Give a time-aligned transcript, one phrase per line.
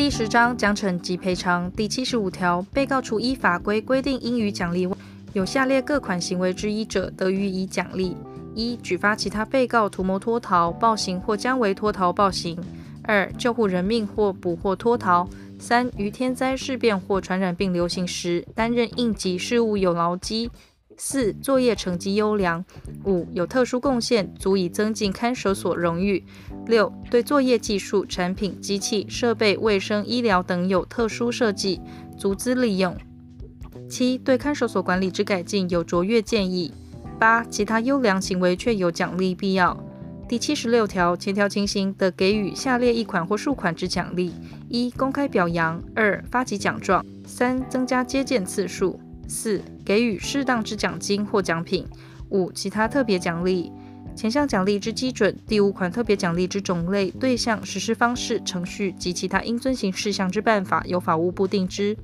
[0.00, 1.70] 第十章奖惩及赔偿。
[1.72, 4.86] 第七十五条，被告除依法规规定应予奖励。
[4.86, 4.96] 外，
[5.34, 8.16] 有下列各款行为之一者，得予以奖励：
[8.54, 12.56] 一、举发其他被告图谋脱逃、暴行或将为脱逃、暴行；
[13.02, 15.28] 二、救护人命或捕获脱逃；
[15.58, 20.50] 三、于天灾事变或传染病流行时，担任应急事务有劳绩。
[21.02, 22.62] 四、作业成绩优良；
[23.06, 26.22] 五、有特殊贡献，足以增进看守所荣誉；
[26.66, 31.80] 六、对作业技术、产品、机器、设备、卫生、医疗等有特殊设计，
[32.18, 32.92] 足资利用；
[33.88, 36.70] 七、对看守所管理之改进有卓越建议；
[37.18, 39.74] 八、其他优良行为确有奖励必要。
[40.28, 44.32] 第七十六条，前条情形得给予下列一款或数款之奖励：
[44.68, 49.00] 一、公开表扬；二、发给奖状；三、增加接见次数。
[49.30, 51.84] 四、给予适当之奖金或奖品；
[52.30, 53.70] 五、其他特别奖励。
[54.16, 61.96] 前项奖励之基准、第五款特别奖励之种类、对象、实施方式、程序及其他应遵行事项之办法，由法务部定之。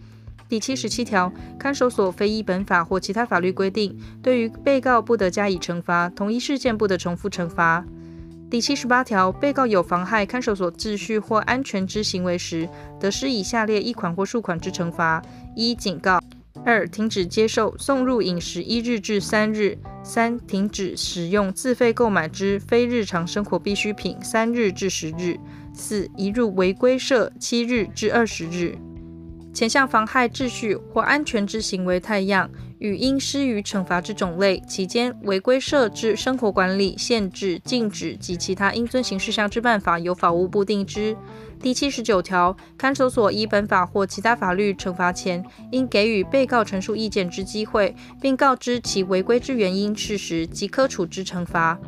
[0.48, 7.84] 第七十七条，看守所非依本法或其他法律规定，对于被告不得加以惩罚，同一事件不得重复惩罚。
[8.48, 12.69] 第七十八条，被告有妨害看守所秩序或安全之行为时，
[13.00, 15.20] 得施以下列一款或数款之惩罚：
[15.56, 16.20] 一、警告。
[16.67, 25.39] 二、停止接受送入饮食一日至三日；三、停止使用自费购买之非日常生活必需品三日至十日；
[25.72, 28.77] 四、移入违规社七日至二十日。
[29.55, 41.16] 前项妨害秩序或安全之行为太样，与应施予惩罚之种类、期间、违规设置生活管理、限制、禁止及其他应遵行事项之办法，由法务部定之。
[41.60, 51.78] 第七十九条，看守所依本法或其他法律惩罚前，应给予被告陈述意见之机会，并告知其违规之原因、事实及可处之惩罚。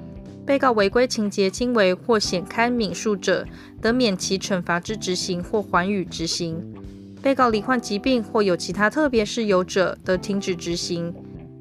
[0.47, 3.47] 被告违规情节轻微或显堪悯恕者，
[3.83, 6.57] 得免其惩罚之执行或缓予执行。
[7.23, 11.15] 被告罹患疾病或有其他特别事由者，得停止执行。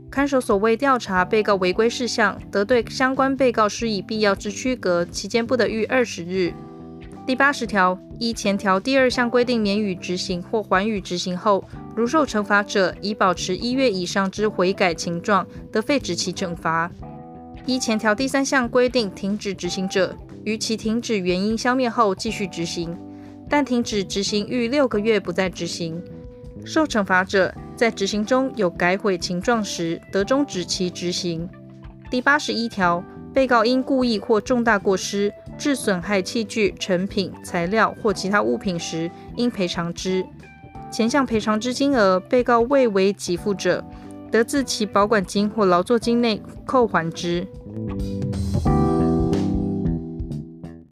[0.10, 6.54] 看守所为调查被告违规事项，得对相关被告施以必要之区隔，期间不得逾二十日。
[7.26, 16.90] 第八十条，依前条第二项规定免予执行或缓予执行后，如受惩罚者已保持一月以上之悔改情状，得废止其惩罚。
[17.66, 20.16] 依前条第三项规定停止执行者，
[20.46, 22.98] 于其停止原因消灭后继续执行，
[23.50, 26.02] 但停止执行逾六个月不再执行。
[26.66, 31.48] 受惩罚者在执行中有改悔情状时，得终止其执行。
[32.10, 33.04] 第八十一条，
[33.34, 40.26] 被告因故意或重大过失，致损害器具、成品、材料或其他物品时，应赔偿之。
[40.92, 43.84] 前项赔偿之金额，被告未为给付者，
[44.32, 47.46] 得自其保管金或劳作金内扣还之。